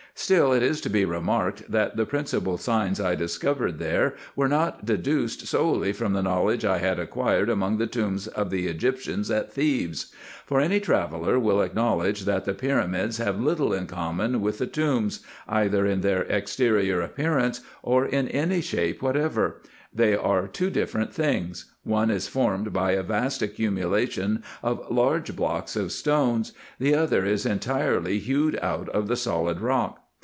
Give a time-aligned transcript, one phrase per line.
[0.13, 4.85] Still it is to be remarked, that the principal signs I discovered there were not
[4.85, 9.51] deduced solely from the knowledge I had acquired among the tombs of the Egyptians at
[9.53, 10.13] Thebes;
[10.45, 14.67] for any traveller will ac knowledge, that the pyramids have little in common with the
[14.67, 19.61] tombs, either in their exterior appearance, or in any shape whatever:—
[19.93, 25.35] they are two different things,— one is formed by a vast accumula tion of large
[25.35, 29.97] blocks of stones;— the other is entirely hewed out of the solid rock.